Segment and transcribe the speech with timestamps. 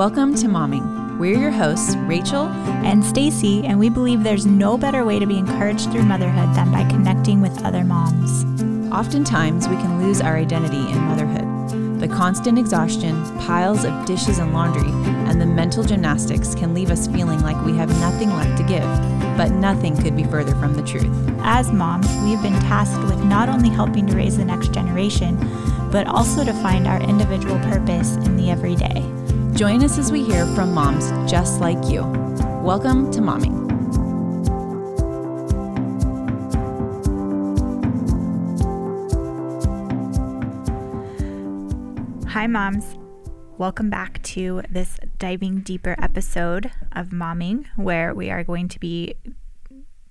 [0.00, 1.18] Welcome to Momming.
[1.18, 2.46] We're your hosts, Rachel
[2.86, 6.72] and Stacy, and we believe there's no better way to be encouraged through motherhood than
[6.72, 8.46] by connecting with other moms.
[8.90, 12.00] Oftentimes, we can lose our identity in motherhood.
[12.00, 14.88] The constant exhaustion, piles of dishes and laundry,
[15.28, 18.88] and the mental gymnastics can leave us feeling like we have nothing left to give.
[19.36, 21.14] But nothing could be further from the truth.
[21.42, 25.36] As moms, we've been tasked with not only helping to raise the next generation,
[25.92, 29.09] but also to find our individual purpose in the everyday.
[29.60, 32.00] Join us as we hear from moms just like you.
[32.64, 33.68] Welcome to Momming.
[42.28, 42.96] Hi, moms.
[43.58, 49.14] Welcome back to this diving deeper episode of Momming, where we are going to be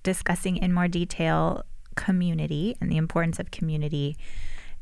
[0.04, 1.64] discussing in more detail
[1.96, 4.16] community and the importance of community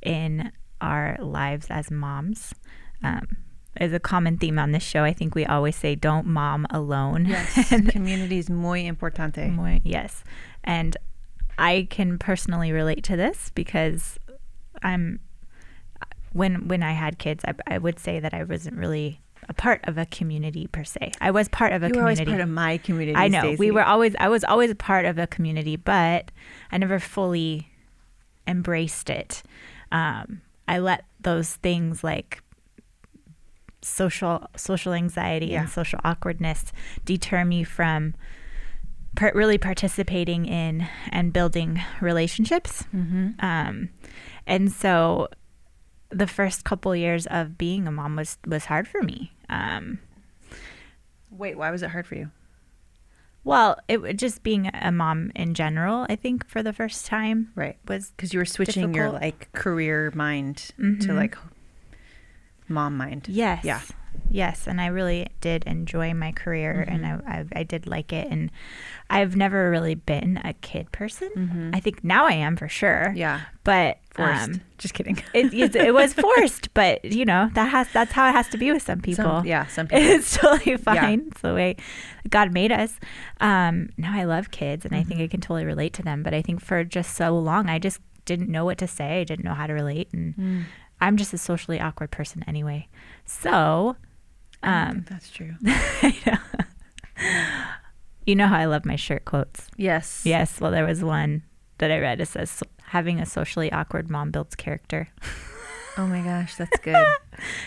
[0.02, 2.54] in our lives as moms.
[3.02, 3.38] Um,
[3.80, 5.04] is a common theme on this show.
[5.04, 9.50] I think we always say, "Don't mom alone." Yes, community is muy importante.
[9.50, 10.24] Muy, yes,
[10.64, 10.96] and
[11.58, 14.18] I can personally relate to this because
[14.82, 15.20] I'm
[16.32, 19.80] when when I had kids, I, I would say that I wasn't really a part
[19.84, 21.12] of a community per se.
[21.20, 22.22] I was part of a you community.
[22.24, 23.16] were always part of my community.
[23.16, 23.56] I know Stacey.
[23.56, 24.14] we were always.
[24.18, 26.30] I was always a part of a community, but
[26.70, 27.68] I never fully
[28.46, 29.42] embraced it.
[29.90, 32.42] Um, I let those things like
[33.82, 35.60] social social anxiety Yeah.
[35.62, 36.72] and social awkwardness
[37.04, 38.14] deter me from
[39.16, 42.84] par- really participating in and building relationships.
[42.94, 43.42] Mhm.
[43.42, 43.88] Um,
[44.46, 45.28] and so
[46.10, 49.32] the first couple years of being a mom was was hard for me.
[49.48, 49.98] Um,
[51.30, 52.30] Wait, why was it hard for you?
[53.44, 57.78] well, it just being a mom in general, I think for the first time Right,
[57.86, 61.14] was because you were switching your like career mind to Mhm.
[61.16, 61.36] like
[62.68, 63.26] mom mind.
[63.28, 63.64] Yes.
[63.64, 63.80] Yeah.
[64.30, 67.22] Yes, and I really did enjoy my career, and Mhm.
[67.26, 68.50] I, I I did like it, and
[69.08, 71.30] I've never really been a kid person.
[71.36, 71.74] Mhm.
[71.76, 73.12] I think now I am for sure.
[73.16, 74.48] Yeah, but forced.
[74.50, 75.22] um, Just kidding.
[75.34, 78.58] it, it it was forced, but you know that has that's how it has to
[78.58, 79.24] be with some people.
[79.24, 80.04] Some, yeah, some people.
[80.04, 81.28] it's totally fine.
[81.30, 81.76] It's the way
[82.28, 82.98] God made us.
[83.40, 85.24] Um, now I love kids, and I think Mhm.
[85.24, 86.22] I can totally relate to them.
[86.22, 89.20] But I think for just so long, I just didn't know what to say.
[89.20, 90.64] I didn't know how to relate, and Mm.
[91.00, 92.88] I'm just a socially awkward person anyway.
[93.24, 93.96] So,
[94.62, 95.54] um, that's true.
[96.26, 96.38] Know.
[98.26, 99.68] you know how I love my shirt quotes.
[99.76, 100.22] Yes.
[100.24, 100.60] Yes.
[100.60, 101.42] Well, there was one
[101.78, 102.20] that I read.
[102.20, 105.08] It says, "Having a socially awkward mom builds character."
[105.96, 106.96] Oh my gosh, that's good.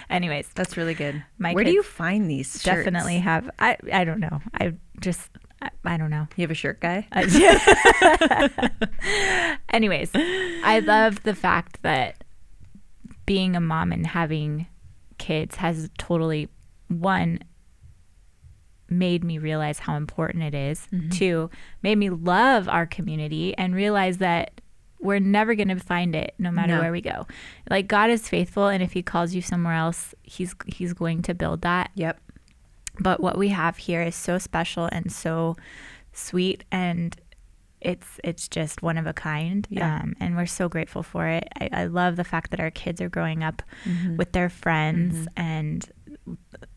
[0.09, 1.21] Anyways, That's really good.
[1.37, 2.63] My Where do you find these shirts?
[2.63, 3.49] definitely have.
[3.59, 4.41] I I don't know.
[4.53, 5.29] I just
[5.61, 6.27] I, I don't know.
[6.37, 7.07] You have a shirt guy?
[7.11, 8.69] Uh,
[9.69, 12.20] Anyways, I love the fact that
[13.25, 14.67] being a mom and having
[15.17, 16.49] kids has totally
[16.87, 17.39] one
[18.89, 20.87] made me realize how important it is.
[20.91, 21.11] Mhm.
[21.11, 21.49] Two,
[21.81, 24.59] made me love our community and realize that
[24.99, 26.81] we're never going to find it no matter No.
[26.81, 27.25] where we go.
[27.69, 31.33] Like God is faithful and if he calls you somewhere else, he's he's going to
[31.33, 32.19] build that Yep.
[32.99, 35.55] but what we have here is so special and so
[36.11, 37.15] sweet and
[37.81, 40.01] it's it's just one of a kind Yeah.
[40.01, 43.01] um, and we're so grateful for it I, I love the fact that our kids
[43.01, 44.17] are growing up Mhm.
[44.17, 45.27] with their friends Mhm.
[45.35, 45.91] and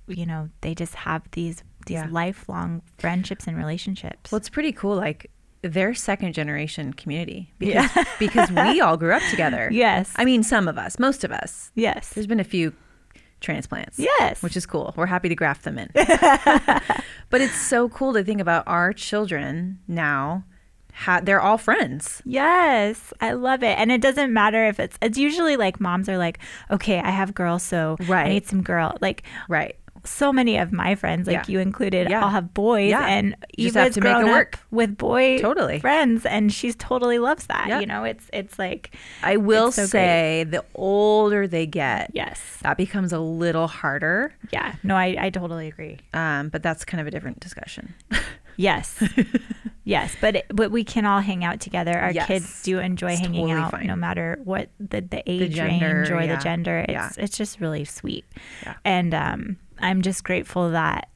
[0.07, 2.09] you know they just have these these Yeah.
[2.11, 4.97] lifelong friendships and relationships Well, it's pretty cool.
[4.97, 8.05] Like they're second generation community because Yeah.
[8.19, 9.69] because we all grew up together.
[9.71, 11.71] yes I mean, some of us, most of us.
[11.75, 12.73] yes There's been a few
[13.41, 13.99] transplants.
[13.99, 14.95] yes Which is cool.
[14.97, 15.91] We're happy to graft them in.
[15.95, 20.45] but it's so cool to think about our children now.
[20.97, 22.23] Ha- they're all friends.
[22.25, 23.79] Yes, I love it.
[23.79, 26.39] And it doesn't matter if it's it's usually like moms are like,
[26.71, 28.27] "Okay, I have girls, so Right.
[28.27, 29.77] I need some girl." Like Right.
[30.07, 31.53] so many of my friends, like Yeah.
[31.53, 32.23] you included, Yeah.
[32.23, 33.07] all have boys Yeah.
[33.07, 34.59] and You just have to make it grown work.
[34.71, 35.79] with boy Totally.
[35.81, 37.69] friends and she's totally loves that.
[37.69, 37.81] Yep.
[37.81, 39.91] You know, it's it's like I will so great.
[39.91, 42.59] say the older they get, yes.
[42.63, 44.35] that becomes a little harder.
[44.53, 44.75] Yeah.
[44.83, 45.99] No, I, I totally agree.
[46.13, 47.95] Um, but that's kind of a different discussion.
[48.57, 49.03] Yes.
[49.85, 51.99] yes, but but we can all hang out together.
[51.99, 52.27] Our Yes.
[52.27, 53.87] kids do enjoy It's hanging totally out fine.
[53.87, 56.37] no matter what the the age gender, range or yeah.
[56.37, 56.79] the gender.
[56.89, 57.11] It's Yeah.
[57.19, 58.25] it's just really sweet.
[58.63, 58.75] Yeah.
[58.85, 61.09] And um I'm just grateful that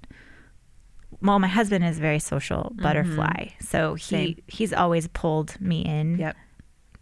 [1.20, 3.49] well, my husband is a very social butterfly.
[3.61, 4.25] So he Mm-hmm.
[4.26, 4.37] Same.
[4.49, 6.37] he's always pulled me in Yep.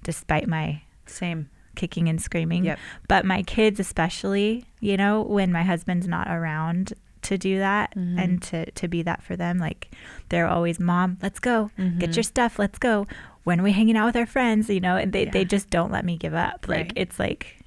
[0.05, 1.49] despite my Same.
[1.75, 2.65] kicking and screaming.
[2.65, 2.79] Yep.
[3.09, 6.95] But my kids especially, you know, when my husband's not around
[7.27, 8.19] to do that Mhm.
[8.19, 9.91] and to to be that for them, like
[10.29, 11.71] they're always, "Mom, let's go.
[11.77, 12.17] Get Mhm.
[12.17, 12.59] your stuff.
[12.59, 13.07] Let's go."
[13.45, 15.31] When are we hanging out with our friends, you know, and they Yeah.
[15.31, 16.67] they just don't let me give up.
[16.69, 16.93] Like Right.
[16.97, 17.59] it's like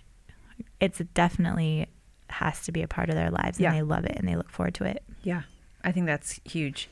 [0.79, 1.87] it's definitely
[2.29, 3.69] has to be a part of their lives Yeah.
[3.69, 5.03] and they love it and they look forward to it.
[5.23, 5.43] Yeah,
[5.83, 6.89] I think that's huge.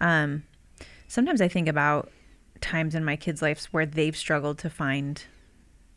[0.00, 0.44] Um,
[1.08, 2.10] sometimes I think about
[2.60, 5.22] times in my kids' lives where they've struggled to find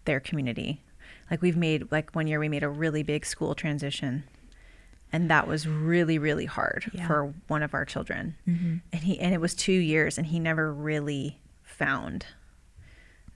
[0.05, 0.81] their community.
[1.31, 4.23] Like we've made, like one year we made a really big school transition,
[5.11, 7.07] and that was really, really hard Yeah.
[7.07, 8.35] for one of our children.
[8.47, 8.75] Mm-hmm.
[8.93, 12.25] And he, and it was two years, and he never really found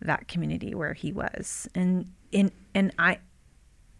[0.01, 1.67] that community where he was.
[1.73, 3.19] And in and I,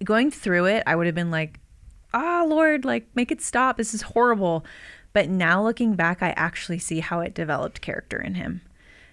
[0.04, 1.60] going through it, I would have been like,
[2.14, 3.78] ah, Lord, like make it stop.
[3.78, 4.66] This is horrible.
[5.14, 8.62] But now looking back, I actually see how it developed character in him.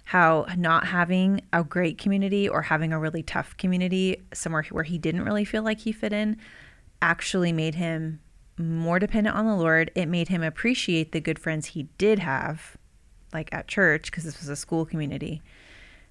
[0.04, 4.98] How not having a great community or having a really tough community somewhere where he
[4.98, 6.36] didn't really feel like he fit in
[7.00, 8.20] actually made him
[8.60, 9.90] more dependent on the Lord.
[9.94, 12.76] It made him appreciate the good friends he did have,
[13.32, 15.42] like at church, because this was a school community.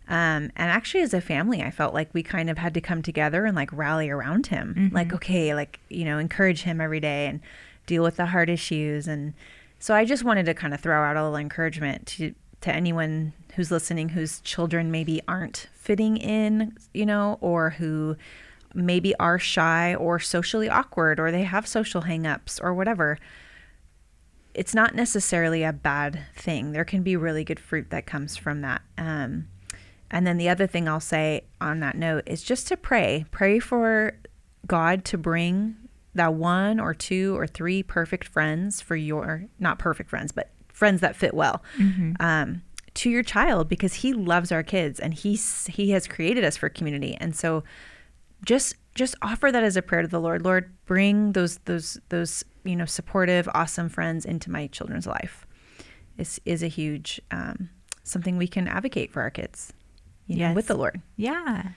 [0.08, 3.04] Um, and actually, as a family, I felt like we kind of had to come
[3.04, 4.74] together and like rally around him.
[4.92, 7.42] Like, okay, like, you know, encourage him every day and
[7.86, 9.08] deal with the hard issues.
[9.08, 9.34] And
[9.78, 13.34] so I just wanted to kind of throw out a little encouragement to, to anyone
[13.56, 18.16] who's listening whose children maybe aren't fitting in, you know, or who
[18.74, 23.18] maybe are shy or socially awkward or they have social hangups or whatever
[24.54, 26.72] it's not necessarily a bad thing.
[26.72, 28.82] There can be really good fruit that comes from that.
[28.98, 29.48] Um,
[30.12, 33.26] and then the other thing I'll say on that note is just to pray.
[33.32, 34.20] Pray for
[34.66, 35.76] God to bring
[36.16, 41.02] that one or two or three perfect friends for your, not perfect friends, but friends
[41.02, 41.64] that fit well.
[42.20, 42.64] Um,
[42.96, 46.68] to your child because he loves our kids and he's he has created us for
[46.68, 47.64] community and so
[48.46, 50.44] just just offer that as a prayer to the Lord.
[50.44, 55.46] Lord, bring those those those you know supportive, awesome friends into my children's life.
[56.18, 57.70] Is is a huge um,
[58.04, 59.74] something we can advocate for our kids,
[60.28, 61.02] you know, with the Lord.
[61.16, 61.70] Yeah.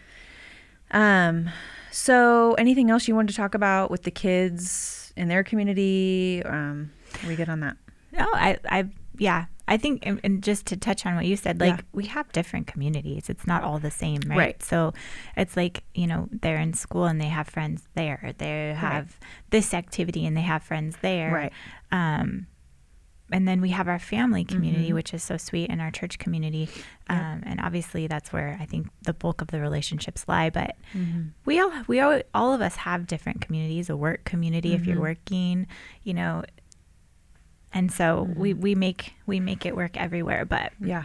[0.91, 1.51] Um,
[1.91, 6.43] so anything else you wanted to talk about with the kids in their community?
[6.45, 6.91] Um,
[7.23, 7.77] are we good on that?
[8.13, 11.59] No, I, I, yeah, I think, and, and just to touch on what you said,
[11.61, 11.83] like Yeah.
[11.93, 13.31] we have different communities.
[13.33, 14.39] It's not all the same, right?
[14.39, 14.63] Right.
[14.63, 14.93] So
[15.37, 18.35] it's like, you know, they're in school and they have friends there.
[18.37, 19.19] They have
[19.51, 21.33] this activity and they have friends there.
[21.33, 21.53] Right.
[21.91, 22.47] Um,
[23.31, 24.95] and then we have our family community, Mhm.
[24.95, 26.69] which is so sweet, and our church community.
[27.09, 27.33] Yeah.
[27.33, 30.51] Um, and obviously, that's where I think the bulk of the relationships lie.
[30.51, 31.29] But Mm-hmm.
[31.47, 34.97] we all we all, all of us have different communities a work community if you're
[34.97, 35.09] Mhm.
[35.11, 35.67] working
[36.03, 36.45] you know
[37.73, 38.41] and so Mm-hmm.
[38.41, 41.05] we we make we make it work everywhere but Yeah.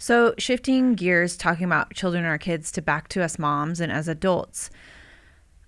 [0.00, 3.90] So shifting gears, talking about children and our kids to back to us moms and
[3.90, 4.70] as adults.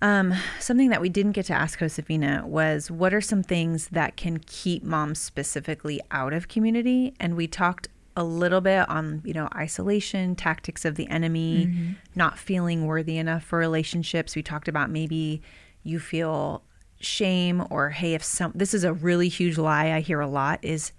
[0.01, 4.15] Um, something that we didn't get to ask Josefina was what are some things that
[4.17, 7.13] can keep moms specifically out of community?
[7.19, 12.39] And we talked a little bit on, you know, isolation, tactics of the enemy, not
[12.39, 14.35] feeling worthy enough for relationships.
[14.35, 15.41] We talked about maybe
[15.83, 16.63] you feel
[17.03, 20.59] shame or hey, if some this is a really huge lie I hear a lot
[20.61, 20.91] is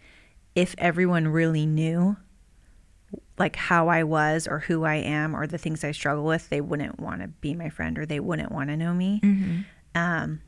[0.54, 2.16] if everyone really knew
[3.38, 6.60] like how I was or who I am or the things I struggle with, they
[6.60, 9.20] wouldn't want to be my friend or they wouldn't want to know me.
[9.94, 10.40] Um,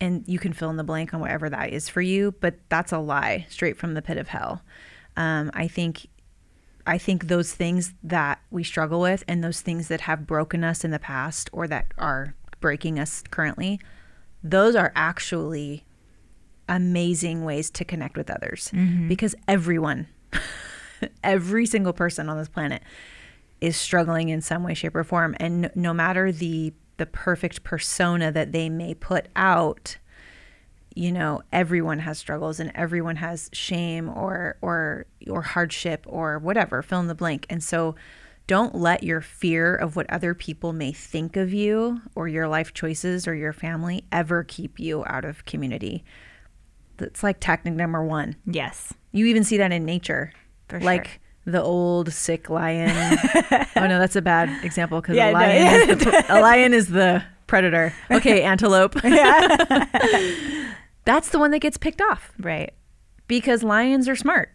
[0.00, 2.92] and you can fill in the blank on whatever that is for you, but that's
[2.92, 4.62] a lie straight from the pit of hell.
[5.16, 6.08] Um, I think,
[6.86, 10.84] I think those things that we struggle with and those things that have broken us
[10.84, 13.80] in the past or that are breaking us currently,
[14.42, 15.84] those are actually
[16.68, 19.08] amazing ways to connect with others mm-hmm.
[19.08, 20.06] because everyone
[21.24, 22.82] every single person on this planet
[23.60, 25.36] is struggling in some way shape or form.
[25.38, 29.96] And no, no matter the the perfect persona that they may put out
[30.94, 36.82] you know everyone has struggles and everyone has shame or or or hardship or whatever
[36.82, 37.46] fill in the blank.
[37.48, 37.94] And so
[38.46, 42.74] don't let your fear of what other people may think of you or your life
[42.74, 46.04] choices or your family ever keep you out of community
[46.96, 50.32] that's like tactic number 1 yes you even see that in nature,
[50.68, 51.18] For like sure.
[51.44, 52.90] the old sick lion.
[53.76, 55.76] oh no, that's a bad example because Yeah, a no, lion yeah.
[55.76, 57.92] is the a lion is the predator.
[58.10, 58.94] Okay, antelope.
[61.04, 62.72] that's the one that gets picked off right
[63.28, 64.50] because lions are smart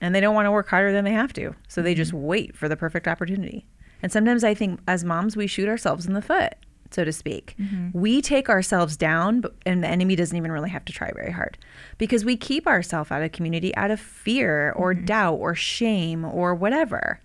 [0.00, 2.26] and they don't want to work harder than they have to, so they just mm-hmm.
[2.26, 3.66] wait for the perfect opportunity.
[4.02, 6.54] And sometimes I think as moms we shoot ourselves in the foot,
[6.90, 7.54] so to speak.
[7.58, 7.98] Mm-hmm.
[7.98, 11.32] We take ourselves down, but, and the enemy doesn't even really have to try very
[11.32, 11.58] hard
[11.98, 15.04] because we keep ourselves out of community out of fear or mm-hmm.
[15.04, 17.20] doubt or shame or whatever.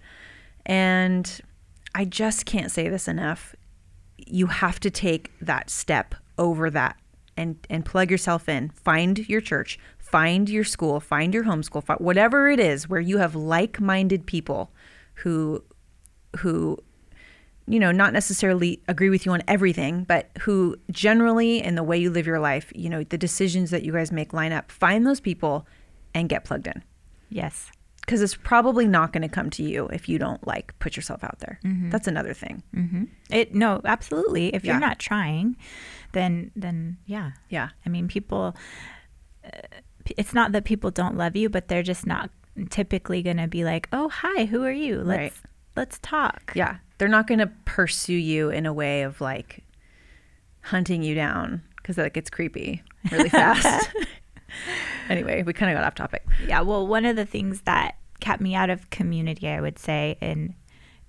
[0.65, 1.41] And
[1.93, 3.55] I just can't say this enough.
[4.17, 6.97] You have to take that step over that
[7.37, 8.69] and and plug yourself in.
[8.69, 9.79] Find your church,
[10.11, 14.71] find your school, find your homeschool, fi- whatever it is where you have like-minded people
[15.15, 15.63] who
[16.39, 16.77] who
[17.67, 21.97] you know, not necessarily agree with you on everything, but who generally in the way
[21.97, 24.71] you live your life, you know, the decisions that you guys make line up.
[24.71, 25.65] Find those people
[26.13, 26.83] and get plugged in.
[27.29, 27.71] Yes.
[28.01, 31.23] Because it's probably not going to come to you if you don't like put yourself
[31.23, 31.59] out there.
[31.89, 32.61] That's another thing.
[32.75, 33.05] Mm-hmm.
[33.31, 34.53] It no, absolutely.
[34.53, 34.73] If Yeah.
[34.73, 35.57] you're not trying,
[36.11, 37.31] then then yeah.
[37.49, 37.69] Yeah.
[37.83, 38.55] I mean, people.
[39.43, 39.49] Uh,
[40.17, 42.29] it's not that people don't love you, but they're just not
[42.69, 44.97] typically going to be like, "Oh, hi, who are you?
[45.01, 45.33] Let's Right.
[45.75, 46.77] let's talk." Yeah.
[46.97, 49.63] They're not going to pursue you in a way of like
[50.61, 52.81] hunting you down because that gets creepy
[53.11, 53.89] really fast.
[55.09, 56.25] anyway, we kind of got off topic.
[56.47, 60.17] Yeah, well, one of the things that kept me out of community, I would say,
[60.21, 60.53] and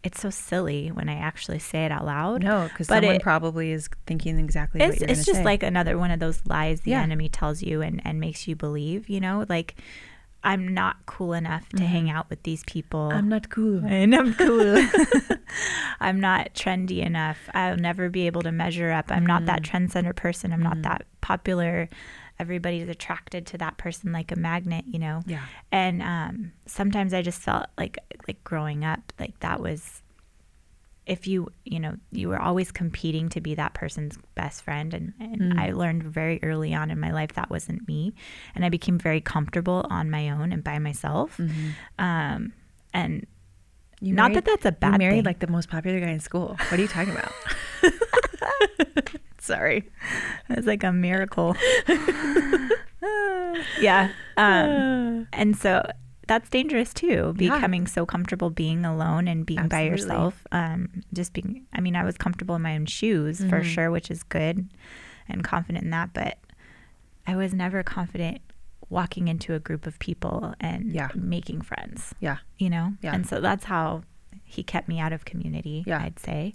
[0.06, 2.42] it's so silly when I actually say it out loud.
[2.42, 5.44] No, because someone it- probably is thinking exactly It's, what you're it's just say.
[5.44, 7.02] like another one of those lies the Yeah.
[7.02, 9.74] enemy tells you and, and makes you believe, you know, like
[10.44, 13.08] I'm not cool enough to hang out with these people.
[13.08, 13.18] Mm-hmm.
[13.18, 13.84] I'm not cool.
[13.86, 14.76] and I'm cool.
[16.00, 17.38] I'm not trendy enough.
[17.54, 19.06] I'll never be able to measure up.
[19.10, 19.76] I'm not that Mm-hmm.
[19.98, 20.52] trendsetter person.
[20.52, 21.88] I'm not that popular.
[22.38, 25.22] Everybody's attracted to that person like a magnet, you know.
[25.26, 25.42] Yeah.
[25.72, 30.02] And um, sometimes I just felt like like growing up, like that was
[31.06, 35.12] if you you know you were always competing to be that person's best friend and,
[35.20, 35.56] and Mm.
[35.60, 38.12] i learned very early on in my life that wasn't me
[38.56, 41.38] and i became very comfortable on my own and by myself
[42.00, 42.52] um,
[42.92, 43.24] and
[44.00, 45.24] You not married- that that's a bad you married thing.
[45.24, 46.56] like the most popular guy in school.
[46.68, 47.32] What are you talking about?
[49.38, 49.88] Sorry.
[50.48, 51.56] It's like a miracle.
[53.80, 54.10] yeah.
[54.36, 55.88] Um, and so
[56.26, 57.54] that's dangerous too, Yeah.
[57.54, 60.44] becoming so comfortable being alone and being by yourself.
[60.52, 63.64] Um, just being, I mean, I was comfortable in my own shoes for Mhm.
[63.64, 64.68] sure, which is good
[65.28, 66.12] and confident in that.
[66.12, 66.38] But
[67.26, 68.40] I was never confident
[68.88, 71.08] walking into a group of people and Yeah.
[71.14, 72.38] making friends, Yeah.
[72.58, 72.94] you know?
[73.02, 73.14] Yeah.
[73.14, 74.02] And so that's how
[74.44, 76.02] he kept me out of community, Yeah.
[76.02, 76.54] I'd say,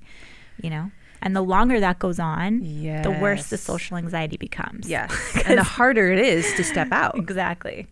[0.61, 0.91] you know?
[1.21, 3.03] And the longer that goes on, Yes.
[3.03, 4.89] the worse the social anxiety becomes.
[4.89, 5.11] Yes.
[5.45, 7.17] and the harder it is to step out.
[7.17, 7.87] Exactly.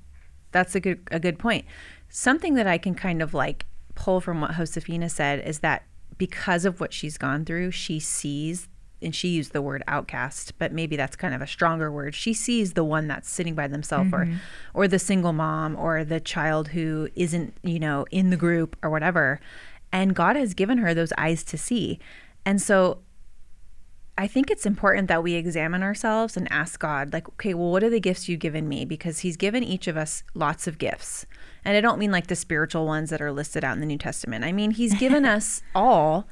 [0.51, 1.65] That's a good a good point.
[2.09, 5.83] Something that I can kind of like pull from what Josefina said is that
[6.17, 8.67] because of what she's gone through, she sees
[9.01, 12.13] and she used the word outcast, but maybe that's kind of a stronger word.
[12.13, 14.35] She sees the one that's sitting by themselves or mm-hmm.
[14.73, 18.89] or the single mom or the child who isn't, you know, in the group or
[18.89, 19.39] whatever.
[19.91, 21.99] And God has given her those eyes to see.
[22.45, 22.99] And so
[24.19, 27.85] I think it's important that we examine ourselves and ask God, like, okay, well, what
[27.85, 28.83] are the gifts you've given me?
[28.83, 31.25] Because He's given each of us lots of gifts.
[31.63, 33.97] And I don't mean like the spiritual ones that are listed out in the New
[33.97, 34.43] Testament.
[34.43, 36.27] I mean, He's given us all,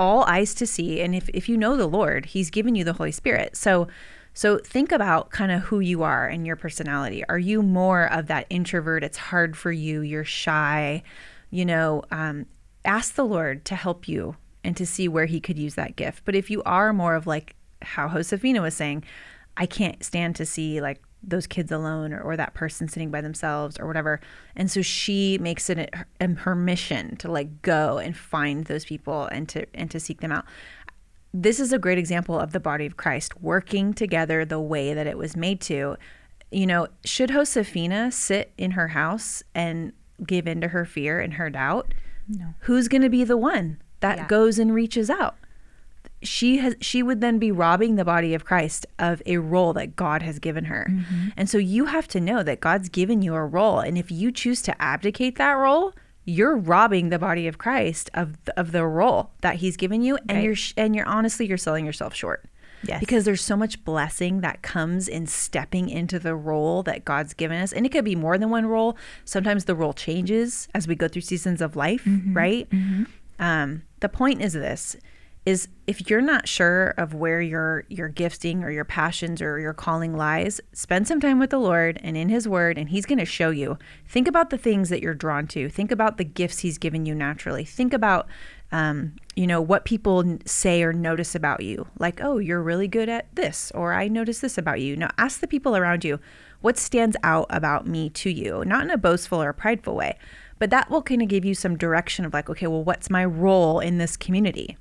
[0.00, 1.00] all eyes to see.
[1.00, 3.56] And if, if you know the Lord, He's given you the Holy Spirit.
[3.56, 3.86] So,
[4.34, 7.24] so think about kind of who you are and your personality.
[7.28, 9.04] Are you more of that introvert?
[9.04, 10.00] It's hard for you.
[10.00, 11.04] You're shy.
[11.50, 12.46] You know, um,
[12.84, 16.24] ask the Lord to help you and to see where he could use that gift.
[16.24, 19.04] But if you are more of like how Josefina was saying,
[19.56, 23.20] I can't stand to see like those kids alone or, or that person sitting by
[23.20, 24.20] themselves or whatever.
[24.56, 28.84] And so she makes it her, um, her mission to like go and find those
[28.84, 30.44] people and to and to seek them out.
[31.34, 35.06] This is a great example of the body of Christ working together the way that
[35.06, 35.96] it was made to.
[36.50, 39.92] You know, should Josefina sit in her house and
[40.26, 41.94] give in to her fear and her doubt?
[42.28, 42.54] No.
[42.60, 44.26] who's going to be the one that Yeah.
[44.26, 45.36] goes and reaches out
[46.22, 49.96] she has she would then be robbing the body of Christ of a role that
[49.96, 50.86] God has given her.
[50.88, 51.28] Mm-hmm.
[51.36, 54.30] And so you have to know that God's given you a role and if you
[54.30, 55.92] choose to abdicate that role,
[56.24, 60.38] you're robbing the body of Christ of of the role that he's given you and
[60.38, 60.44] Right.
[60.44, 62.44] you're sh- and you're honestly you're selling yourself short.
[62.84, 63.00] Yes.
[63.00, 67.60] Because there's so much blessing that comes in stepping into the role that God's given
[67.60, 67.72] us.
[67.72, 68.96] And it could be more than one role.
[69.24, 72.34] Sometimes the role changes as we go through seasons of life, mm-hmm.
[72.36, 72.68] right?
[72.70, 73.04] Mm-hmm.
[73.42, 74.96] Um, the point is this
[75.44, 79.74] is if you're not sure of where your your gifting or your passions or your
[79.74, 83.18] calling lies, spend some time with the Lord and in his word and he's going
[83.18, 83.76] to show you.
[84.06, 85.68] Think about the things that you're drawn to.
[85.68, 87.64] Think about the gifts he's given you naturally.
[87.64, 88.28] Think about
[88.70, 93.08] um, you know what people say or notice about you like oh you're really good
[93.08, 96.18] at this or i notice this about you now ask the people around you
[96.62, 100.16] what stands out about me to you not in a boastful or prideful way
[100.62, 103.24] but that will kind of give you some direction of like okay well what's my
[103.24, 104.76] role in this community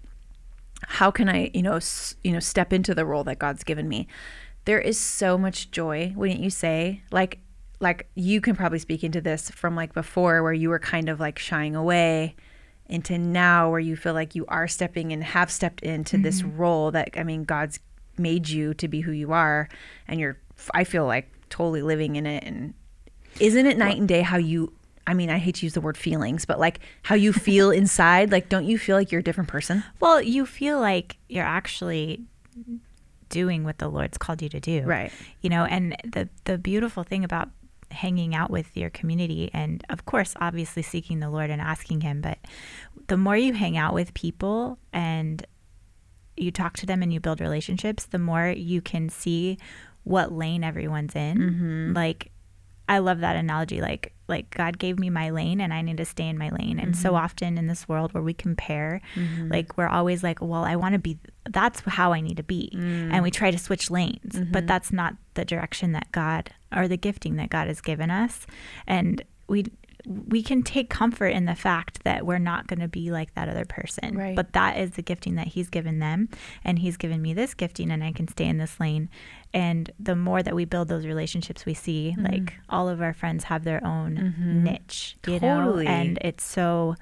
[0.88, 3.88] how can I, you know, s- you know, step into the role that God's given
[3.88, 4.08] me?
[4.66, 7.02] There is so much joy, wouldn't you say?
[7.12, 7.40] Like,
[7.80, 11.20] like you can probably speak into this from like before, where you were kind of
[11.20, 12.36] like shying away,
[12.88, 16.58] into now where you feel like you are stepping and have stepped into this mm-hmm.
[16.58, 17.80] role that I mean, God's
[18.18, 19.70] made you to be who you are,
[20.08, 20.38] and you're.
[20.76, 22.76] I feel like totally living in it, and
[23.40, 24.74] isn't it night and day how you
[25.08, 28.32] I mean, I hate to use the word feelings, but like how you feel inside.
[28.32, 29.84] Like, don't you feel like you're a different person?
[30.00, 32.24] Well, you feel like you're actually
[33.30, 34.84] doing what the Lord's called you to do.
[34.84, 35.12] Right.
[35.42, 37.50] You know, and the the beautiful thing about
[37.90, 42.22] hanging out with your community and of course obviously seeking the Lord and asking him,
[42.22, 42.38] but
[43.08, 45.46] the more you hang out with people and
[46.38, 49.58] you talk to them and you build relationships, the more you can see
[50.04, 51.38] what lane everyone's in.
[51.38, 51.94] Mm-hmm.
[51.94, 52.32] Like
[52.88, 53.82] I love that analogy.
[53.82, 56.80] Like like God gave me my lane and I need to stay in my lane.
[56.80, 57.24] And so mm-hmm.
[57.24, 59.50] often in this world where we compare, mm-hmm.
[59.50, 61.20] like we're always like, well, I want to be
[61.50, 62.70] that's how I need to be.
[62.74, 63.34] And we mm.
[63.34, 64.66] try to switch lanes, but mm-hmm.
[64.66, 68.48] that's not the direction that God or the gifting that God has given us.
[68.88, 69.66] And we
[70.06, 73.48] we can take comfort in the fact that we're not going to be like that
[73.50, 74.18] other person.
[74.18, 74.36] Right.
[74.36, 76.30] But that is the gifting that he's given them
[76.64, 79.10] and he's given me this gifting and I can stay in this lane.
[79.54, 82.26] And the more that we build those relationships we see, Mm-hmm.
[82.26, 85.86] like all of our friends have their own niche, you Totally.
[85.86, 86.96] know, and it's so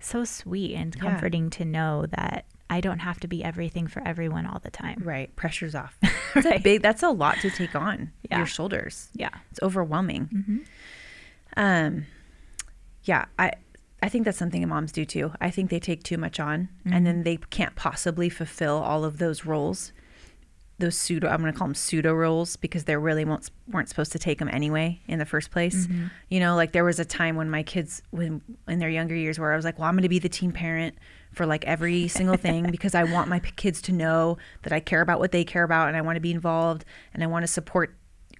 [0.00, 1.02] so sweet and Yeah.
[1.02, 5.02] comforting to know that I don't have to be everything for everyone all the time.
[5.04, 5.34] Right.
[5.36, 5.96] Pressure's off.
[6.34, 8.38] It's a big, that's a lot to take on Yeah.
[8.38, 9.10] your shoulders.
[9.14, 9.28] Yeah.
[9.50, 10.28] It's overwhelming.
[10.32, 10.58] Mm-hmm.
[11.56, 12.06] Um,
[13.04, 13.52] yeah, I
[14.02, 15.32] I think that's something moms do too.
[15.40, 17.22] I think they take too much on, and then mm-hmm.
[17.22, 19.92] they can't possibly fulfill all of those roles.
[20.80, 24.10] Those pseudo, I'm going to call them pseudo roles because they really weren't, weren't supposed
[24.12, 25.86] to take them anyway in the first place.
[25.86, 26.06] Mm-hmm.
[26.30, 29.38] You know, like there was a time when my kids, when in their younger years,
[29.38, 30.96] where I was like, well, I'm going to be the team parent
[31.30, 34.80] for like every single thing because I want my p- kids to know that I
[34.80, 37.44] care about what they care about and I want to be involved and I want
[37.44, 37.94] to support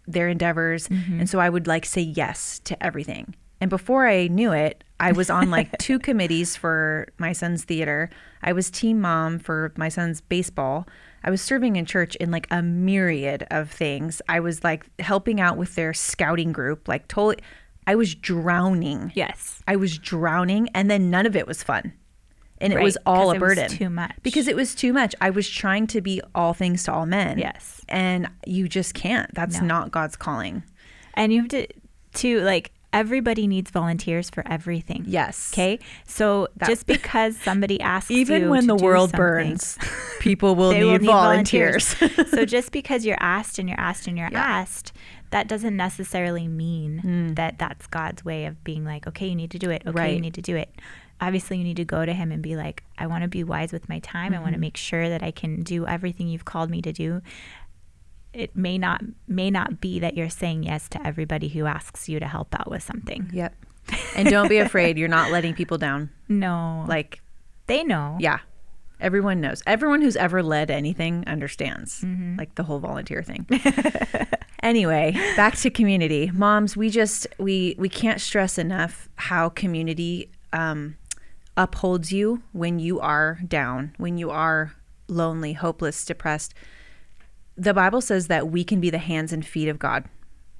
[0.08, 0.88] their endeavors.
[0.88, 1.20] Mm-hmm.
[1.20, 3.36] And so I would like say yes to everything.
[3.62, 8.10] And before I knew it, I was on like two committees for my son's theater.
[8.42, 10.84] I was team mom for my son's baseball.
[11.22, 14.20] I was serving in church in like a myriad of things.
[14.28, 17.38] I was like helping out with their scouting group, like totally.
[17.86, 19.12] I was drowning.
[19.14, 19.62] Yes.
[19.68, 21.92] I was drowning, and then none of it was fun.
[22.58, 23.68] And it was all a it was burden.
[23.70, 24.12] too much.
[24.24, 25.14] Because it was too much.
[25.20, 27.38] I was trying to be all things to all men.
[27.38, 27.80] Yes.
[27.88, 29.32] And you just can't.
[29.34, 29.66] That's No.
[29.66, 30.64] not God's calling.
[31.14, 31.68] And you have to
[32.14, 35.04] to like everybody needs volunteers for everything.
[35.06, 35.50] Yes.
[35.54, 35.78] Okay.
[36.06, 39.78] So That- just because somebody asks Even you when to the do world burns,
[40.20, 41.86] people will need, will need volunteers.
[42.30, 44.42] so just because you're asked and you're asked and you're Yeah.
[44.42, 44.92] asked,
[45.30, 47.36] that doesn't necessarily mean Mm.
[47.36, 49.82] that that's God's way of being like, okay, you need to do it.
[49.86, 50.68] Okay, you need to do it.
[51.20, 53.72] Obviously, you need to go to Him and be like, I want to be wise
[53.72, 54.32] with my time.
[54.32, 54.42] I Mm-hmm.
[54.42, 57.22] want to make sure that I can do everything you've called me to do.
[58.32, 62.18] It may not may not be that you're saying yes to everybody who asks you
[62.20, 63.28] to help out with something.
[63.32, 63.54] yep.
[64.16, 64.96] And don't be afraid.
[64.96, 66.10] You're not letting people down.
[66.28, 67.20] No, Like,
[67.66, 68.16] they know.
[68.20, 68.38] yeah,
[69.00, 69.62] everyone knows.
[69.66, 72.36] Everyone who's ever led anything understands, Mm-hmm.
[72.38, 73.44] like the whole volunteer thing.
[74.62, 76.30] anyway, back to community.
[76.32, 80.96] Moms, we just we we can't stress enough how community um,
[81.56, 84.74] upholds you when you are down, when you are
[85.08, 86.54] lonely, hopeless, depressed.
[87.56, 90.04] The Bible says that we can be the hands and feet of God,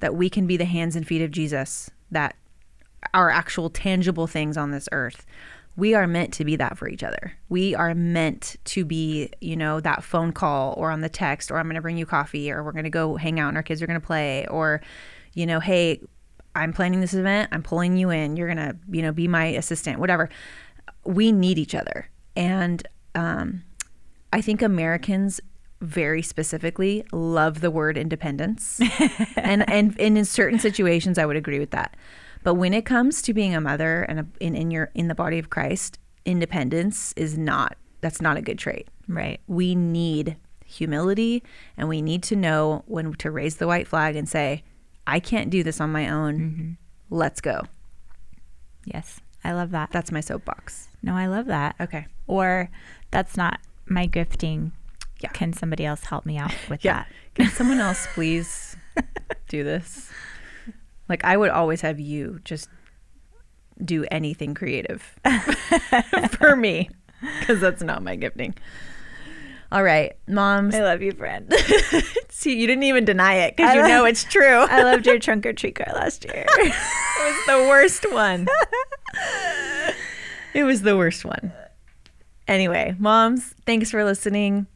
[0.01, 2.37] that we can be the hands and feet of Jesus, that
[3.15, 5.27] are actual tangible things on this earth.
[5.75, 7.33] We are meant to be that for each other.
[7.49, 11.57] We are meant to be, you know, that phone call or on the text, or
[11.57, 13.63] I'm going to bring you coffee, or we're going to go hang out and our
[13.63, 14.83] kids are going to play, or,
[15.33, 16.01] you know, hey,
[16.55, 17.49] I'm planning this event.
[17.53, 18.37] I'm pulling you in.
[18.37, 20.29] You're going to, you know, be my assistant, whatever.
[21.05, 22.11] We need each other.
[22.37, 23.63] And um,
[24.33, 25.41] I think Americans
[25.83, 28.81] very specifically love the word independence.
[29.37, 31.97] and, and and in certain situations I would agree with that.
[32.43, 35.15] But when it comes to being a mother and a, in, in your in the
[35.15, 38.89] body of Christ, independence is not that's not a good trait.
[39.09, 39.41] Right.
[39.47, 41.43] We need humility
[41.77, 44.65] and we need to know when to raise the white flag and say,
[45.07, 46.39] I can't do this on my own.
[46.39, 46.71] Mm-hmm.
[47.11, 47.63] Let's go.
[48.85, 49.21] Yes.
[49.45, 49.91] I love that.
[49.93, 50.89] That's my soapbox.
[51.03, 51.75] No, I love that.
[51.81, 52.07] Okay.
[52.27, 52.71] Or
[53.11, 54.73] that's not my gifting.
[55.23, 55.31] Yeah.
[55.31, 57.05] Can somebody else help me out with Yeah.
[57.35, 58.77] Can someone else please
[59.49, 60.11] do this?
[61.09, 62.69] Like I would always have you just
[63.85, 65.19] do anything creative
[66.39, 66.89] for me
[67.41, 68.55] because that's not my gifting.
[69.71, 70.75] All right, moms.
[70.75, 71.51] I love you, friend.
[72.29, 74.45] See, you didn't even deny it because you love- know it's true.
[74.59, 76.45] I loved your trunk or treat card last year.
[76.47, 76.75] it
[77.25, 78.47] was the worst one.
[80.55, 81.53] it was the worst one.
[82.47, 84.67] Anyway, moms, thanks for listening.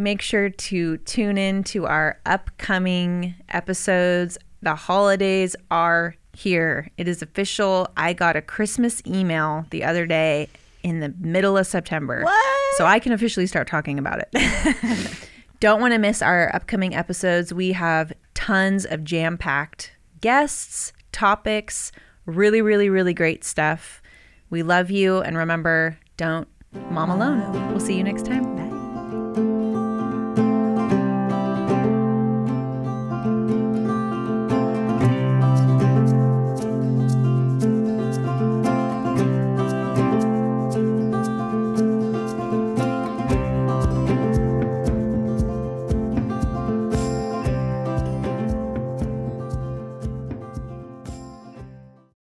[0.00, 4.38] Make sure to tune in to our upcoming episodes.
[4.62, 6.88] The holidays are here.
[6.96, 7.88] It is official.
[7.96, 10.48] I got a Christmas email the other day
[10.82, 12.22] in the middle of September.
[12.24, 12.76] What?
[12.76, 15.28] So I can officially start talking about it.
[15.60, 17.52] Don't want to miss our upcoming episodes.
[17.52, 21.92] We have tons of jam packed guests, topics,
[22.26, 24.02] Really, really, really great stuff.
[24.50, 25.20] We love you.
[25.20, 26.48] And remember, don't
[26.90, 27.70] mom alone.
[27.70, 28.56] We'll see you next time.
[28.56, 28.79] Bye.